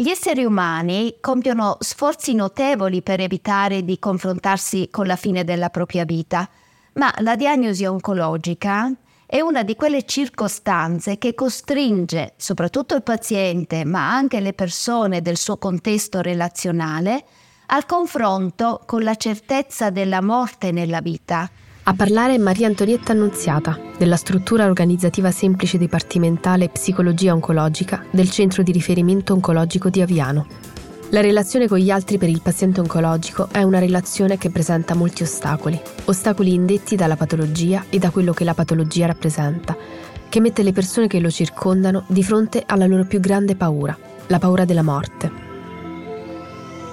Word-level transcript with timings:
Gli 0.00 0.08
esseri 0.08 0.46
umani 0.46 1.16
compiono 1.20 1.76
sforzi 1.80 2.32
notevoli 2.32 3.02
per 3.02 3.20
evitare 3.20 3.84
di 3.84 3.98
confrontarsi 3.98 4.88
con 4.90 5.06
la 5.06 5.14
fine 5.14 5.44
della 5.44 5.68
propria 5.68 6.06
vita, 6.06 6.48
ma 6.94 7.12
la 7.18 7.36
diagnosi 7.36 7.84
oncologica 7.84 8.90
è 9.26 9.40
una 9.40 9.62
di 9.62 9.76
quelle 9.76 10.06
circostanze 10.06 11.18
che 11.18 11.34
costringe 11.34 12.32
soprattutto 12.38 12.94
il 12.94 13.02
paziente, 13.02 13.84
ma 13.84 14.10
anche 14.10 14.40
le 14.40 14.54
persone 14.54 15.20
del 15.20 15.36
suo 15.36 15.58
contesto 15.58 16.22
relazionale, 16.22 17.22
al 17.66 17.84
confronto 17.84 18.80
con 18.86 19.02
la 19.02 19.16
certezza 19.16 19.90
della 19.90 20.22
morte 20.22 20.72
nella 20.72 21.02
vita. 21.02 21.46
A 21.90 21.94
parlare 21.94 22.34
è 22.34 22.38
Maria 22.38 22.68
Antonietta 22.68 23.10
Annunziata, 23.10 23.76
della 23.98 24.14
struttura 24.14 24.64
organizzativa 24.66 25.32
semplice 25.32 25.76
dipartimentale 25.76 26.68
Psicologia 26.68 27.32
Oncologica 27.32 28.04
del 28.12 28.30
Centro 28.30 28.62
di 28.62 28.70
Riferimento 28.70 29.32
Oncologico 29.32 29.90
di 29.90 30.00
Aviano. 30.00 30.46
La 31.08 31.20
relazione 31.20 31.66
con 31.66 31.78
gli 31.78 31.90
altri 31.90 32.16
per 32.16 32.28
il 32.28 32.42
paziente 32.42 32.78
oncologico 32.78 33.48
è 33.50 33.64
una 33.64 33.80
relazione 33.80 34.38
che 34.38 34.50
presenta 34.50 34.94
molti 34.94 35.24
ostacoli, 35.24 35.82
ostacoli 36.04 36.54
indetti 36.54 36.94
dalla 36.94 37.16
patologia 37.16 37.84
e 37.90 37.98
da 37.98 38.10
quello 38.10 38.32
che 38.32 38.44
la 38.44 38.54
patologia 38.54 39.06
rappresenta, 39.06 39.76
che 40.28 40.40
mette 40.40 40.62
le 40.62 40.72
persone 40.72 41.08
che 41.08 41.18
lo 41.18 41.28
circondano 41.28 42.04
di 42.06 42.22
fronte 42.22 42.62
alla 42.64 42.86
loro 42.86 43.04
più 43.04 43.18
grande 43.18 43.56
paura, 43.56 43.98
la 44.28 44.38
paura 44.38 44.64
della 44.64 44.84
morte. 44.84 45.28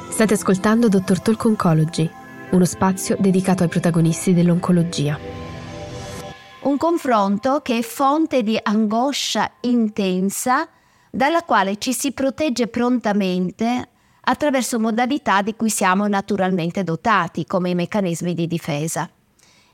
State 0.10 0.34
ascoltando 0.34 0.90
Dottor 0.90 1.20
Talk 1.20 1.46
Oncology, 1.46 2.10
uno 2.52 2.66
spazio 2.66 3.18
dedicato 3.20 3.64
ai 3.64 3.70
protagonisti 3.70 4.34
dell'oncologia. 4.34 5.20
Un 6.62 6.78
confronto 6.78 7.62
che 7.62 7.80
è 7.80 7.82
fonte 7.82 8.44
di 8.44 8.60
angoscia 8.62 9.52
intensa 9.62 10.68
dalla 11.10 11.44
quale 11.44 11.78
ci 11.78 11.94
si 11.94 12.12
protegge 12.12 12.68
prontamente 12.68 13.90
attraverso 14.22 14.80
modalità 14.80 15.42
di 15.42 15.56
cui 15.56 15.70
siamo 15.70 16.08
naturalmente 16.08 16.84
dotati 16.84 17.46
come 17.46 17.70
i 17.70 17.76
meccanismi 17.76 18.34
di 18.34 18.48
difesa. 18.48 19.10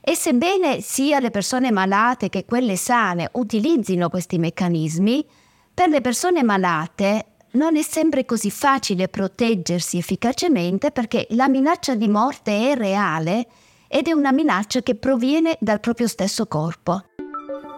E 0.00 0.14
sebbene 0.14 0.80
sia 0.80 1.18
le 1.18 1.30
persone 1.30 1.70
malate 1.70 2.28
che 2.28 2.44
quelle 2.44 2.76
sane 2.76 3.28
utilizzino 3.32 4.08
questi 4.08 4.38
meccanismi, 4.38 5.26
per 5.72 5.88
le 5.88 6.00
persone 6.00 6.42
malate 6.44 7.26
non 7.54 7.76
è 7.76 7.82
sempre 7.82 8.24
così 8.24 8.50
facile 8.50 9.08
proteggersi 9.08 9.98
efficacemente 9.98 10.90
perché 10.90 11.26
la 11.30 11.48
minaccia 11.48 11.94
di 11.94 12.08
morte 12.08 12.70
è 12.70 12.76
reale 12.76 13.46
ed 13.88 14.08
è 14.08 14.12
una 14.12 14.32
minaccia 14.32 14.82
che 14.82 14.96
proviene 14.96 15.56
dal 15.60 15.80
proprio 15.80 16.06
stesso 16.08 16.46
corpo. 16.46 17.04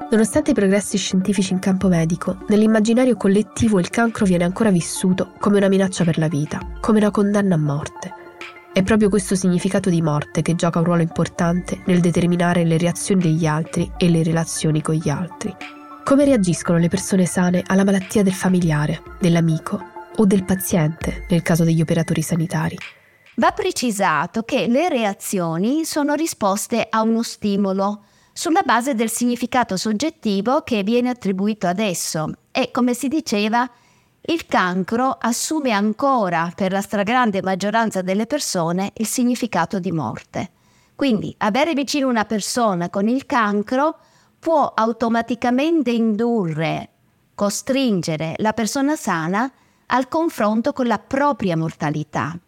Nonostante 0.09 0.53
i 0.53 0.55
progressi 0.55 0.97
scientifici 0.97 1.53
in 1.53 1.59
campo 1.59 1.89
medico, 1.89 2.39
nell'immaginario 2.49 3.17
collettivo 3.17 3.81
il 3.81 3.91
cancro 3.91 4.25
viene 4.25 4.45
ancora 4.45 4.71
vissuto 4.71 5.33
come 5.39 5.57
una 5.57 5.69
minaccia 5.69 6.05
per 6.05 6.17
la 6.19 6.29
vita, 6.29 6.61
come 6.81 6.99
una 6.99 7.11
condanna 7.11 7.57
a 7.57 7.59
morte. 7.59 8.15
È 8.73 8.83
proprio 8.83 9.09
questo 9.09 9.35
significato 9.35 9.91
di 9.91 10.01
morte 10.03 10.43
che 10.43 10.55
gioca 10.55 10.79
un 10.79 10.85
ruolo 10.85 11.03
importante 11.03 11.83
nel 11.87 12.01
determinare 12.01 12.65
le 12.65 12.79
reazioni 12.79 13.23
degli 13.23 13.47
altri 13.47 13.91
e 13.97 14.09
le 14.09 14.23
relazioni 14.23 14.81
con 14.81 14.95
gli 14.95 15.09
altri. 15.09 15.76
Come 16.07 16.25
reagiscono 16.25 16.79
le 16.79 16.87
persone 16.87 17.27
sane 17.27 17.65
alla 17.67 17.83
malattia 17.83 18.23
del 18.23 18.33
familiare, 18.33 19.03
dell'amico 19.19 19.83
o 20.15 20.25
del 20.25 20.45
paziente 20.45 21.27
nel 21.29 21.43
caso 21.43 21.65
degli 21.65 21.81
operatori 21.81 22.23
sanitari? 22.23 22.79
Va 23.35 23.51
precisato 23.51 24.45
che 24.45 24.69
le 24.69 24.89
reazioni 24.89 25.85
sono 25.85 26.15
risposte 26.15 26.87
a 26.89 27.03
uno 27.03 27.25
stimolo 27.25 28.05
sulla 28.33 28.63
base 28.65 28.95
del 28.95 29.11
significato 29.11 29.77
soggettivo 29.77 30.61
che 30.63 30.85
viene 30.85 31.09
attribuito 31.09 31.67
ad 31.67 31.81
esso 31.81 32.31
e, 32.53 32.71
come 32.71 32.95
si 32.95 33.09
diceva, 33.09 33.69
il 34.27 34.47
cancro 34.47 35.17
assume 35.21 35.73
ancora 35.73 36.53
per 36.55 36.71
la 36.71 36.83
stragrande 36.83 37.43
maggioranza 37.43 38.01
delle 38.01 38.27
persone 38.27 38.93
il 38.99 39.09
significato 39.09 39.81
di 39.81 39.91
morte. 39.91 40.53
Quindi 40.95 41.35
avere 41.39 41.75
vicino 41.75 42.07
una 42.07 42.27
persona 42.27 42.91
con 42.91 43.09
il 43.09 43.27
cancro 43.27 43.99
può 44.47 44.71
automaticamente 44.77 45.91
indurre, 45.91 46.91
costringere 47.35 48.35
la 48.37 48.53
persona 48.53 48.95
sana 48.95 49.51
al 49.87 50.07
confronto 50.07 50.73
con 50.73 50.87
la 50.87 51.01
propria 51.01 51.57
mortalità 51.57 52.39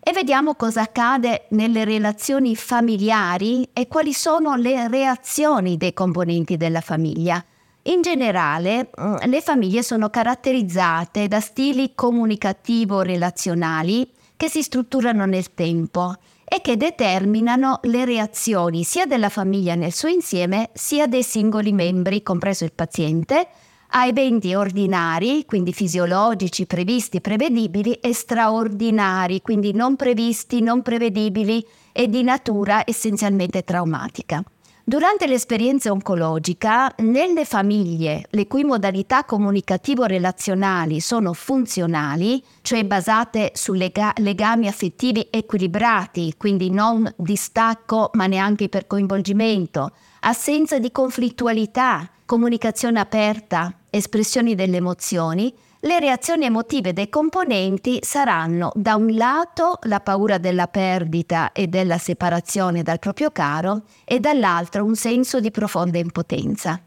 e 0.00 0.12
vediamo 0.12 0.56
cosa 0.56 0.80
accade 0.80 1.46
nelle 1.50 1.84
relazioni 1.84 2.56
familiari 2.56 3.68
e 3.72 3.86
quali 3.86 4.14
sono 4.14 4.56
le 4.56 4.88
reazioni 4.88 5.76
dei 5.76 5.92
componenti 5.92 6.56
della 6.56 6.80
famiglia. 6.80 7.40
In 7.82 8.02
generale, 8.02 8.90
mm, 9.00 9.18
le 9.26 9.40
famiglie 9.40 9.84
sono 9.84 10.10
caratterizzate 10.10 11.28
da 11.28 11.38
stili 11.38 11.94
comunicativo-relazionali 11.94 14.10
che 14.36 14.48
si 14.48 14.64
strutturano 14.64 15.24
nel 15.24 15.54
tempo 15.54 16.16
e 16.48 16.60
che 16.62 16.76
determinano 16.76 17.80
le 17.82 18.06
reazioni 18.06 18.82
sia 18.82 19.04
della 19.04 19.28
famiglia 19.28 19.74
nel 19.74 19.92
suo 19.92 20.08
insieme 20.08 20.70
sia 20.72 21.06
dei 21.06 21.22
singoli 21.22 21.72
membri, 21.72 22.22
compreso 22.22 22.64
il 22.64 22.72
paziente, 22.72 23.48
a 23.90 24.06
eventi 24.06 24.54
ordinari, 24.54 25.44
quindi 25.44 25.72
fisiologici, 25.72 26.66
previsti, 26.66 27.20
prevedibili, 27.20 27.92
e 27.94 28.12
straordinari, 28.12 29.40
quindi 29.42 29.72
non 29.72 29.96
previsti, 29.96 30.60
non 30.60 30.82
prevedibili 30.82 31.64
e 31.92 32.08
di 32.08 32.22
natura 32.22 32.82
essenzialmente 32.84 33.62
traumatica. 33.62 34.42
Durante 34.88 35.26
l'esperienza 35.26 35.90
oncologica, 35.90 36.90
nelle 37.00 37.44
famiglie 37.44 38.24
le 38.30 38.46
cui 38.46 38.64
modalità 38.64 39.24
comunicativo-relazionali 39.24 41.00
sono 41.00 41.34
funzionali, 41.34 42.42
cioè 42.62 42.86
basate 42.86 43.50
su 43.52 43.74
lega- 43.74 44.14
legami 44.16 44.66
affettivi 44.66 45.28
equilibrati, 45.28 46.36
quindi 46.38 46.70
non 46.70 47.06
distacco 47.18 48.08
ma 48.14 48.26
neanche 48.26 48.64
ipercoinvolgimento, 48.64 49.92
assenza 50.20 50.78
di 50.78 50.90
conflittualità, 50.90 52.08
comunicazione 52.24 52.98
aperta, 52.98 53.80
espressioni 53.90 54.54
delle 54.54 54.78
emozioni, 54.78 55.52
le 55.80 56.00
reazioni 56.00 56.44
emotive 56.44 56.92
dei 56.92 57.08
componenti 57.08 58.00
saranno 58.02 58.72
da 58.74 58.96
un 58.96 59.14
lato 59.14 59.78
la 59.82 60.00
paura 60.00 60.38
della 60.38 60.66
perdita 60.66 61.52
e 61.52 61.68
della 61.68 61.98
separazione 61.98 62.82
dal 62.82 62.98
proprio 62.98 63.30
caro 63.30 63.82
e 64.04 64.18
dall'altro 64.18 64.84
un 64.84 64.96
senso 64.96 65.38
di 65.38 65.52
profonda 65.52 65.98
impotenza. 65.98 66.80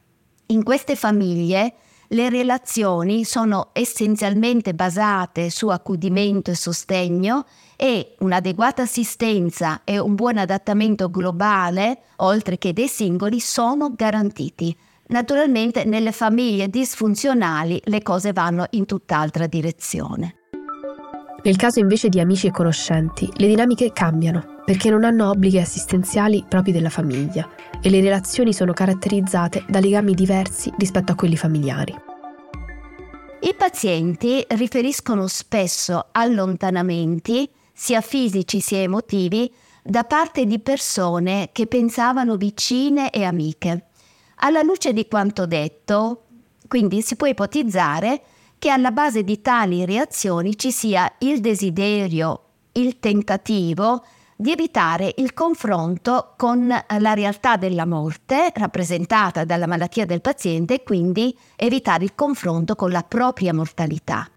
In 0.48 0.64
queste 0.64 0.98
famiglie 0.98 1.76
le 2.08 2.30
relazioni 2.30 3.24
sono 3.24 3.70
essenzialmente 3.72 4.74
basate 4.74 5.50
su 5.50 5.70
accudimento 5.70 6.52
e 6.52 6.56
sostegno 6.56 7.46
e 7.78 8.16
un'adeguata 8.20 8.82
assistenza 8.82 9.82
e 9.86 9.98
un 10.00 10.16
buon 10.16 10.38
adattamento 10.38 11.10
globale, 11.10 12.02
oltre 12.18 12.58
che 12.58 12.74
dei 12.74 12.90
singoli, 12.90 13.40
sono 13.40 13.94
garantiti. 13.96 14.78
Naturalmente 15.12 15.84
nelle 15.84 16.14
famiglie 16.14 16.70
disfunzionali 16.70 17.82
le 17.86 18.02
cose 18.02 18.32
vanno 18.32 18.66
in 18.72 18.86
tutt'altra 18.86 19.46
direzione. 19.46 20.36
Nel 21.44 21.58
caso 21.58 21.80
invece 21.80 22.08
di 22.08 22.22
amici 22.22 22.48
e 22.48 22.52
conoscenti, 22.52 23.30
le 23.36 23.48
dinamiche 23.48 23.92
cambiano 23.92 24.62
perché 24.64 24.90
non 24.90 25.04
hanno 25.04 25.30
obblighi 25.30 25.60
assistenziali 25.60 26.46
propri 26.48 26.72
della 26.72 26.90
famiglia 26.90 27.50
e 27.82 27.90
le 27.90 28.00
relazioni 28.00 28.54
sono 28.54 28.72
caratterizzate 28.72 29.66
da 29.68 29.82
legami 29.82 30.14
diversi 30.14 30.72
rispetto 30.78 31.12
a 31.12 31.16
quelli 31.16 31.36
familiari. 31.36 31.94
I 33.42 33.54
pazienti 33.58 34.46
riferiscono 34.50 35.28
spesso 35.28 36.08
allontanamenti, 36.12 37.50
sia 37.74 38.00
fisici 38.00 38.62
sia 38.62 38.80
emotivi, 38.80 39.52
da 39.84 40.06
parte 40.06 40.46
di 40.46 40.60
persone 40.60 41.50
che 41.52 41.68
pensavano 41.68 42.38
vicine 42.38 43.10
e 43.10 43.24
amiche. 43.24 43.88
Alla 44.44 44.64
luce 44.64 44.92
di 44.92 45.08
quanto 45.08 45.46
detto, 45.46 46.24
quindi 46.68 47.04
si 47.04 47.16
può 47.16 47.28
ipotizzare 47.28 48.22
che 48.58 48.70
alla 48.72 48.90
base 48.90 49.24
di 49.24 49.40
tali 49.40 49.86
reazioni 49.86 50.58
ci 50.58 50.72
sia 50.72 51.12
il 51.20 51.42
desiderio, 51.42 52.42
il 52.72 53.00
tentativo 53.00 54.04
di 54.36 54.52
evitare 54.52 55.14
il 55.18 55.36
confronto 55.36 56.34
con 56.38 56.68
la 56.68 57.14
realtà 57.14 57.56
della 57.56 57.86
morte 57.86 58.52
rappresentata 58.56 59.46
dalla 59.46 59.68
malattia 59.68 60.08
del 60.08 60.22
paziente 60.22 60.74
e 60.74 60.84
quindi 60.84 61.38
evitare 61.56 62.04
il 62.04 62.16
confronto 62.16 62.76
con 62.76 62.90
la 62.90 63.04
propria 63.04 63.54
mortalità. 63.54 64.28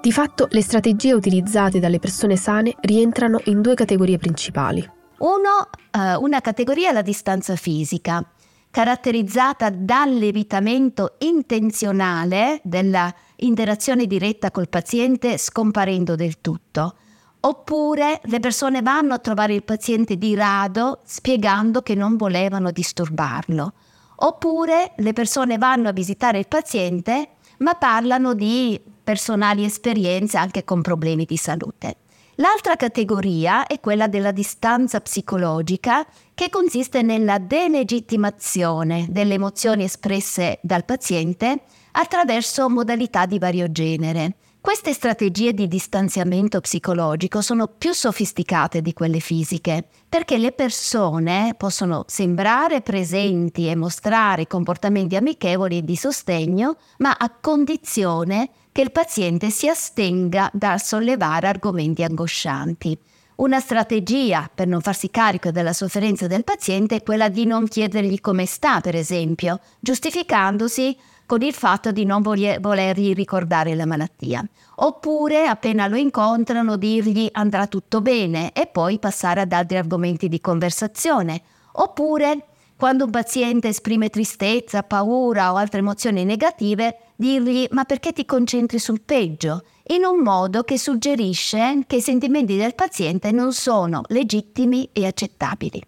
Di 0.00 0.12
fatto 0.12 0.46
le 0.50 0.62
strategie 0.62 1.12
utilizzate 1.12 1.80
dalle 1.80 1.98
persone 1.98 2.36
sane 2.36 2.76
rientrano 2.82 3.40
in 3.46 3.62
due 3.62 3.74
categorie 3.74 4.16
principali. 4.16 4.88
Uno, 5.18 5.70
eh, 5.90 6.14
una 6.14 6.40
categoria 6.40 6.90
è 6.90 6.92
la 6.92 7.02
distanza 7.02 7.56
fisica, 7.56 8.24
caratterizzata 8.70 9.70
dall'evitamento 9.70 11.14
intenzionale 11.18 12.60
della 12.62 13.12
interazione 13.36 14.06
diretta 14.06 14.50
col 14.50 14.68
paziente 14.68 15.38
scomparendo 15.38 16.14
del 16.14 16.40
tutto. 16.40 16.96
Oppure 17.40 18.20
le 18.24 18.40
persone 18.40 18.82
vanno 18.82 19.14
a 19.14 19.18
trovare 19.18 19.54
il 19.54 19.62
paziente 19.62 20.16
di 20.16 20.34
rado 20.34 21.00
spiegando 21.04 21.82
che 21.82 21.94
non 21.94 22.16
volevano 22.16 22.70
disturbarlo. 22.70 23.72
Oppure 24.16 24.92
le 24.96 25.12
persone 25.12 25.56
vanno 25.56 25.88
a 25.88 25.92
visitare 25.92 26.38
il 26.38 26.48
paziente 26.48 27.36
ma 27.58 27.74
parlano 27.74 28.34
di 28.34 28.80
personali 29.02 29.64
esperienze 29.64 30.36
anche 30.36 30.64
con 30.64 30.82
problemi 30.82 31.24
di 31.24 31.36
salute. 31.36 31.96
L'altra 32.40 32.76
categoria 32.76 33.66
è 33.66 33.80
quella 33.80 34.06
della 34.06 34.30
distanza 34.30 35.00
psicologica 35.00 36.06
che 36.34 36.48
consiste 36.50 37.02
nella 37.02 37.38
delegittimazione 37.38 39.06
delle 39.10 39.34
emozioni 39.34 39.82
espresse 39.82 40.60
dal 40.62 40.84
paziente 40.84 41.62
attraverso 41.92 42.68
modalità 42.68 43.26
di 43.26 43.40
vario 43.40 43.72
genere. 43.72 44.36
Queste 44.60 44.92
strategie 44.92 45.52
di 45.52 45.66
distanziamento 45.66 46.60
psicologico 46.60 47.40
sono 47.40 47.66
più 47.66 47.92
sofisticate 47.92 48.82
di 48.82 48.92
quelle 48.92 49.18
fisiche, 49.18 49.88
perché 50.08 50.38
le 50.38 50.52
persone 50.52 51.54
possono 51.56 52.04
sembrare 52.06 52.82
presenti 52.82 53.68
e 53.68 53.74
mostrare 53.74 54.46
comportamenti 54.46 55.16
amichevoli 55.16 55.78
e 55.78 55.84
di 55.84 55.96
sostegno, 55.96 56.76
ma 56.98 57.16
a 57.18 57.30
condizione 57.40 58.50
che 58.72 58.80
il 58.80 58.92
paziente 58.92 59.50
si 59.50 59.68
astenga 59.68 60.50
dal 60.52 60.80
sollevare 60.80 61.48
argomenti 61.48 62.02
angoscianti. 62.02 62.98
Una 63.36 63.60
strategia 63.60 64.50
per 64.52 64.66
non 64.66 64.80
farsi 64.80 65.10
carico 65.10 65.52
della 65.52 65.72
sofferenza 65.72 66.26
del 66.26 66.42
paziente 66.42 66.96
è 66.96 67.02
quella 67.02 67.28
di 67.28 67.44
non 67.44 67.68
chiedergli 67.68 68.20
come 68.20 68.46
sta, 68.46 68.80
per 68.80 68.96
esempio, 68.96 69.60
giustificandosi 69.78 70.96
con 71.24 71.42
il 71.42 71.52
fatto 71.52 71.92
di 71.92 72.04
non 72.04 72.22
volergli 72.22 73.12
ricordare 73.12 73.74
la 73.74 73.86
malattia. 73.86 74.44
Oppure, 74.76 75.46
appena 75.46 75.86
lo 75.86 75.96
incontrano, 75.96 76.76
dirgli 76.76 77.28
andrà 77.30 77.66
tutto 77.66 78.00
bene 78.00 78.50
e 78.52 78.66
poi 78.66 78.98
passare 78.98 79.42
ad 79.42 79.52
altri 79.52 79.76
argomenti 79.76 80.28
di 80.28 80.40
conversazione. 80.40 81.42
Oppure, 81.72 82.46
quando 82.76 83.04
un 83.04 83.10
paziente 83.10 83.68
esprime 83.68 84.08
tristezza, 84.08 84.82
paura 84.82 85.52
o 85.52 85.56
altre 85.56 85.80
emozioni 85.80 86.24
negative, 86.24 86.96
dirgli 87.20 87.66
ma 87.72 87.84
perché 87.84 88.12
ti 88.12 88.24
concentri 88.24 88.78
sul 88.78 89.00
peggio? 89.00 89.64
In 89.88 90.04
un 90.04 90.20
modo 90.20 90.62
che 90.62 90.78
suggerisce 90.78 91.82
che 91.86 91.96
i 91.96 92.00
sentimenti 92.00 92.56
del 92.56 92.76
paziente 92.76 93.32
non 93.32 93.52
sono 93.52 94.02
legittimi 94.08 94.88
e 94.92 95.04
accettabili. 95.04 95.82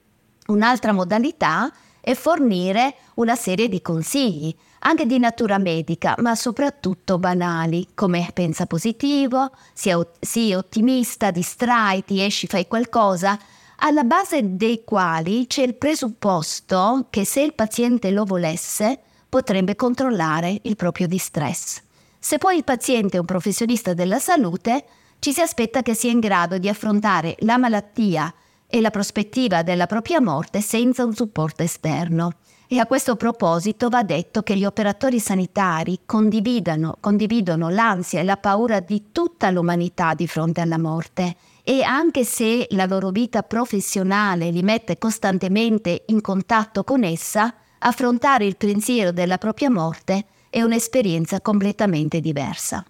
Un'altra 0.48 0.92
modalità 0.92 1.72
è 2.00 2.14
fornire 2.14 2.94
una 3.14 3.36
serie 3.36 3.68
di 3.68 3.80
consigli, 3.80 4.52
anche 4.80 5.06
di 5.06 5.18
natura 5.18 5.58
medica, 5.58 6.16
ma 6.18 6.34
soprattutto 6.34 7.18
banali, 7.18 7.88
come 7.94 8.28
pensa 8.34 8.66
positivo, 8.66 9.52
sii 9.72 10.54
ottimista, 10.54 11.30
distraiti, 11.30 12.22
esci, 12.22 12.48
fai 12.48 12.66
qualcosa, 12.66 13.38
alla 13.82 14.02
base 14.02 14.56
dei 14.56 14.82
quali 14.82 15.46
c'è 15.46 15.62
il 15.62 15.76
presupposto 15.76 17.06
che 17.08 17.24
se 17.24 17.42
il 17.42 17.54
paziente 17.54 18.10
lo 18.10 18.24
volesse 18.24 19.02
potrebbe 19.30 19.76
controllare 19.76 20.58
il 20.64 20.76
proprio 20.76 21.06
distress. 21.06 21.80
Se 22.18 22.36
poi 22.36 22.56
il 22.58 22.64
paziente 22.64 23.16
è 23.16 23.20
un 23.20 23.24
professionista 23.24 23.94
della 23.94 24.18
salute, 24.18 24.84
ci 25.20 25.32
si 25.32 25.40
aspetta 25.40 25.80
che 25.80 25.94
sia 25.94 26.10
in 26.10 26.20
grado 26.20 26.58
di 26.58 26.68
affrontare 26.68 27.36
la 27.40 27.56
malattia 27.56 28.34
e 28.66 28.80
la 28.80 28.90
prospettiva 28.90 29.62
della 29.62 29.86
propria 29.86 30.20
morte 30.20 30.60
senza 30.60 31.04
un 31.04 31.14
supporto 31.14 31.62
esterno. 31.62 32.34
E 32.68 32.78
a 32.78 32.86
questo 32.86 33.16
proposito 33.16 33.88
va 33.88 34.02
detto 34.02 34.42
che 34.42 34.56
gli 34.56 34.64
operatori 34.64 35.18
sanitari 35.18 36.00
condividono, 36.06 37.68
l'ansia 37.68 38.20
e 38.20 38.24
la 38.24 38.36
paura 38.36 38.80
di 38.80 39.06
tutta 39.10 39.50
l'umanità 39.50 40.14
di 40.14 40.28
fronte 40.28 40.60
alla 40.60 40.78
morte 40.78 41.36
e 41.64 41.82
anche 41.82 42.24
se 42.24 42.66
la 42.70 42.86
loro 42.86 43.10
vita 43.10 43.42
professionale 43.42 44.50
li 44.50 44.62
mette 44.62 44.98
costantemente 44.98 46.04
in 46.06 46.20
contatto 46.20 46.84
con 46.84 47.02
essa, 47.02 47.54
affrontare 47.80 48.46
il 48.46 48.56
pensiero 48.56 49.12
della 49.12 49.38
propria 49.38 49.70
morte 49.70 50.24
è 50.48 50.62
un'esperienza 50.62 51.40
completamente 51.40 52.20
diversa. 52.20 52.84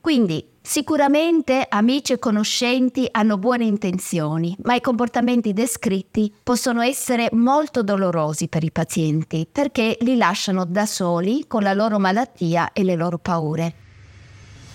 Quindi 0.00 0.42
sicuramente 0.62 1.66
amici 1.68 2.14
e 2.14 2.18
conoscenti 2.18 3.06
hanno 3.10 3.36
buone 3.36 3.64
intenzioni, 3.64 4.56
ma 4.62 4.74
i 4.74 4.80
comportamenti 4.80 5.52
descritti 5.52 6.32
possono 6.42 6.80
essere 6.80 7.28
molto 7.32 7.82
dolorosi 7.82 8.48
per 8.48 8.64
i 8.64 8.70
pazienti 8.70 9.46
perché 9.50 9.98
li 10.00 10.16
lasciano 10.16 10.64
da 10.64 10.86
soli 10.86 11.44
con 11.46 11.62
la 11.62 11.74
loro 11.74 11.98
malattia 11.98 12.72
e 12.72 12.82
le 12.82 12.94
loro 12.96 13.18
paure. 13.18 13.74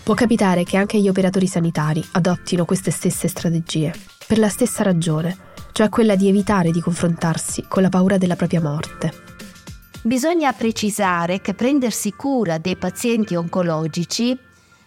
Può 0.03 0.13
capitare 0.13 0.63
che 0.63 0.77
anche 0.77 0.99
gli 0.99 1.09
operatori 1.09 1.47
sanitari 1.47 2.05
adottino 2.11 2.63
queste 2.65 2.91
stesse 2.91 3.27
strategie, 3.27 3.91
per 4.27 4.37
la 4.37 4.49
stessa 4.49 4.83
ragione, 4.83 5.35
cioè 5.71 5.89
quella 5.89 6.15
di 6.15 6.27
evitare 6.27 6.69
di 6.69 6.81
confrontarsi 6.81 7.65
con 7.67 7.81
la 7.81 7.89
paura 7.89 8.19
della 8.19 8.35
propria 8.35 8.61
morte. 8.61 9.34
Bisogna 10.05 10.53
precisare 10.53 11.41
che 11.41 11.55
prendersi 11.55 12.13
cura 12.13 12.59
dei 12.59 12.77
pazienti 12.77 13.33
oncologici 13.33 14.37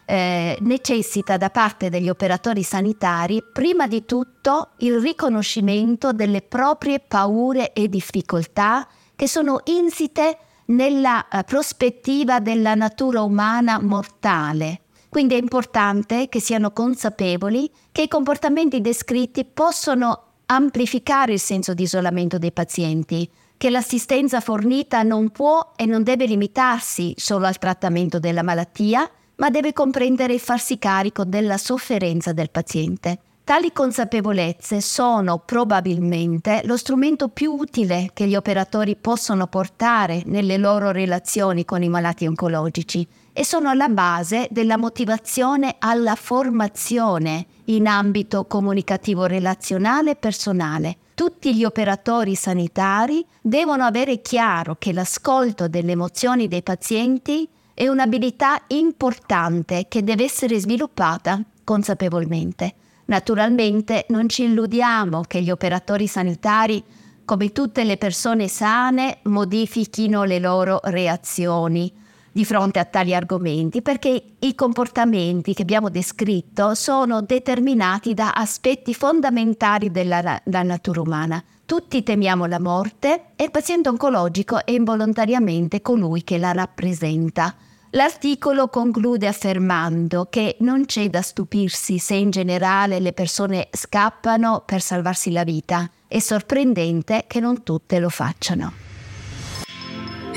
eh, 0.04 0.56
necessita 0.60 1.36
da 1.36 1.50
parte 1.50 1.88
degli 1.88 2.08
operatori 2.08 2.62
sanitari 2.62 3.42
prima 3.52 3.88
di 3.88 4.04
tutto 4.04 4.68
il 4.78 5.00
riconoscimento 5.00 6.12
delle 6.12 6.40
proprie 6.40 7.00
paure 7.00 7.72
e 7.72 7.88
difficoltà 7.88 8.86
che 9.16 9.26
sono 9.26 9.62
insite 9.64 10.38
nella 10.66 11.26
uh, 11.28 11.42
prospettiva 11.44 12.38
della 12.38 12.76
natura 12.76 13.22
umana 13.22 13.80
mortale. 13.82 14.82
Quindi 15.08 15.34
è 15.34 15.38
importante 15.38 16.28
che 16.28 16.38
siano 16.38 16.70
consapevoli 16.70 17.68
che 17.90 18.02
i 18.02 18.08
comportamenti 18.08 18.80
descritti 18.80 19.44
possono 19.44 20.26
amplificare 20.46 21.32
il 21.32 21.40
senso 21.40 21.74
di 21.74 21.82
isolamento 21.82 22.38
dei 22.38 22.52
pazienti, 22.52 23.28
che 23.58 23.68
l'assistenza 23.70 24.40
fornita 24.40 25.02
non 25.02 25.30
può 25.30 25.72
e 25.76 25.84
non 25.84 26.04
deve 26.04 26.26
limitarsi 26.26 27.12
solo 27.16 27.46
al 27.46 27.58
trattamento 27.58 28.18
della 28.18 28.44
malattia, 28.44 29.10
ma 29.34 29.50
deve 29.50 29.72
comprendere 29.72 30.34
e 30.34 30.38
farsi 30.38 30.78
carico 30.78 31.24
della 31.24 31.58
sofferenza 31.58 32.32
del 32.32 32.50
paziente. 32.50 33.18
Tali 33.42 33.72
consapevolezze 33.72 34.80
sono 34.80 35.38
probabilmente 35.38 36.60
lo 36.64 36.76
strumento 36.76 37.28
più 37.28 37.52
utile 37.52 38.10
che 38.12 38.26
gli 38.26 38.36
operatori 38.36 38.94
possono 38.94 39.46
portare 39.46 40.22
nelle 40.26 40.58
loro 40.58 40.90
relazioni 40.90 41.64
con 41.64 41.82
i 41.82 41.88
malati 41.88 42.26
oncologici 42.26 43.06
e 43.32 43.44
sono 43.44 43.70
alla 43.70 43.88
base 43.88 44.48
della 44.50 44.76
motivazione 44.76 45.76
alla 45.78 46.14
formazione 46.14 47.46
in 47.64 47.86
ambito 47.86 48.44
comunicativo 48.44 49.24
relazionale 49.24 50.10
e 50.10 50.16
personale 50.16 50.96
tutti 51.18 51.52
gli 51.52 51.64
operatori 51.64 52.36
sanitari 52.36 53.26
devono 53.42 53.82
avere 53.82 54.22
chiaro 54.22 54.76
che 54.78 54.92
l'ascolto 54.92 55.66
delle 55.66 55.90
emozioni 55.90 56.46
dei 56.46 56.62
pazienti 56.62 57.48
è 57.74 57.88
un'abilità 57.88 58.62
importante 58.68 59.86
che 59.88 60.04
deve 60.04 60.22
essere 60.22 60.60
sviluppata 60.60 61.42
consapevolmente. 61.64 62.74
Naturalmente 63.06 64.06
non 64.10 64.28
ci 64.28 64.44
illudiamo 64.44 65.22
che 65.22 65.42
gli 65.42 65.50
operatori 65.50 66.06
sanitari, 66.06 66.80
come 67.24 67.50
tutte 67.50 67.82
le 67.82 67.96
persone 67.96 68.46
sane, 68.46 69.18
modifichino 69.24 70.22
le 70.22 70.38
loro 70.38 70.78
reazioni 70.84 71.92
di 72.38 72.44
fronte 72.44 72.78
a 72.78 72.84
tali 72.84 73.16
argomenti, 73.16 73.82
perché 73.82 74.36
i 74.38 74.54
comportamenti 74.54 75.54
che 75.54 75.62
abbiamo 75.62 75.90
descritto 75.90 76.76
sono 76.76 77.20
determinati 77.20 78.14
da 78.14 78.30
aspetti 78.30 78.94
fondamentali 78.94 79.90
della, 79.90 80.40
della 80.44 80.62
natura 80.62 81.00
umana. 81.00 81.42
Tutti 81.66 82.04
temiamo 82.04 82.46
la 82.46 82.60
morte 82.60 83.32
e 83.34 83.42
il 83.42 83.50
paziente 83.50 83.88
oncologico 83.88 84.64
è 84.64 84.70
involontariamente 84.70 85.82
colui 85.82 86.22
che 86.22 86.38
la 86.38 86.52
rappresenta. 86.52 87.56
L'articolo 87.90 88.68
conclude 88.68 89.26
affermando 89.26 90.28
che 90.30 90.58
non 90.60 90.86
c'è 90.86 91.10
da 91.10 91.22
stupirsi 91.22 91.98
se 91.98 92.14
in 92.14 92.30
generale 92.30 93.00
le 93.00 93.12
persone 93.12 93.66
scappano 93.72 94.62
per 94.64 94.80
salvarsi 94.80 95.32
la 95.32 95.42
vita. 95.42 95.90
È 96.06 96.20
sorprendente 96.20 97.24
che 97.26 97.40
non 97.40 97.64
tutte 97.64 97.98
lo 97.98 98.08
facciano. 98.08 98.87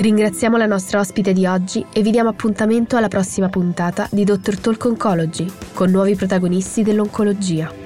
Ringraziamo 0.02 0.56
la 0.56 0.66
nostra 0.66 0.98
ospite 0.98 1.32
di 1.32 1.46
oggi 1.46 1.86
e 1.92 2.02
vi 2.02 2.10
diamo 2.10 2.28
appuntamento 2.28 2.96
alla 2.96 3.06
prossima 3.06 3.48
puntata 3.48 4.08
di 4.10 4.24
Dr. 4.24 4.58
Talk 4.58 4.84
Oncology 4.86 5.48
con 5.72 5.92
nuovi 5.92 6.16
protagonisti 6.16 6.82
dell'oncologia. 6.82 7.81